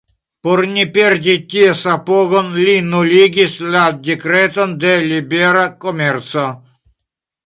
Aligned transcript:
Por 0.45 0.59
ne 0.75 0.83
perdi 0.93 1.33
ties 1.53 1.83
apogon, 1.95 2.49
li 2.67 2.73
nuligis 2.87 3.53
la 3.75 3.83
dekreton 4.07 4.73
de 4.85 4.95
libera 5.11 5.67
komerco. 5.87 6.47